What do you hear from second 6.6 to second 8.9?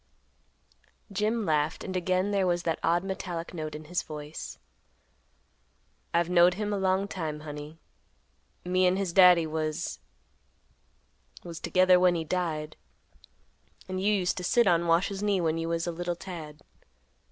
a long time, honey. Me